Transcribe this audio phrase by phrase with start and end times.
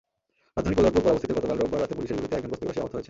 [0.55, 2.99] রাজধানীর কল্যাণপুর পোড়া বস্তিতে গতকাল রোববার রাতে পুলিশের গুলিতে একজন বস্তিবাসী আহত হয়েছেন।